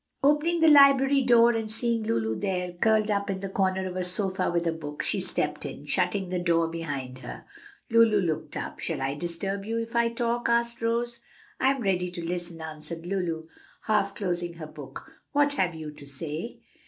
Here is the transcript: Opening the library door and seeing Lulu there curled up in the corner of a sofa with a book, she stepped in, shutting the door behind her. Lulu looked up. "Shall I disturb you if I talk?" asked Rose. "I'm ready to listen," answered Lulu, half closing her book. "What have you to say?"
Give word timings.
Opening 0.23 0.61
the 0.61 0.67
library 0.67 1.21
door 1.21 1.51
and 1.51 1.71
seeing 1.71 2.01
Lulu 2.01 2.39
there 2.39 2.71
curled 2.73 3.11
up 3.11 3.29
in 3.29 3.39
the 3.39 3.47
corner 3.49 3.85
of 3.87 3.95
a 3.95 4.03
sofa 4.03 4.49
with 4.49 4.65
a 4.65 4.71
book, 4.71 5.03
she 5.03 5.19
stepped 5.19 5.63
in, 5.63 5.85
shutting 5.85 6.29
the 6.29 6.39
door 6.39 6.67
behind 6.67 7.19
her. 7.19 7.45
Lulu 7.91 8.19
looked 8.19 8.57
up. 8.57 8.79
"Shall 8.79 8.99
I 8.99 9.13
disturb 9.13 9.63
you 9.63 9.77
if 9.77 9.95
I 9.95 10.09
talk?" 10.11 10.49
asked 10.49 10.81
Rose. 10.81 11.19
"I'm 11.59 11.83
ready 11.83 12.09
to 12.13 12.25
listen," 12.25 12.61
answered 12.61 13.05
Lulu, 13.05 13.45
half 13.83 14.15
closing 14.15 14.53
her 14.55 14.65
book. 14.65 15.07
"What 15.33 15.53
have 15.53 15.75
you 15.75 15.91
to 15.91 16.05
say?" 16.07 16.61